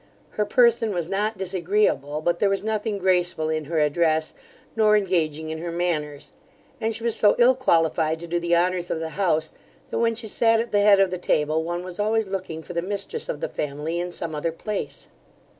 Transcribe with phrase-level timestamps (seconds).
[0.31, 4.33] Her person was not disagreeable; but there was nothing graceful in her address,
[4.75, 6.33] nor engaging in her manners;
[6.81, 9.53] and she was so ill qualified to do the honours of the house,
[9.91, 12.73] that when she sat at the head of the table, one was always looking for
[12.73, 15.07] the mistress of the family in some other place.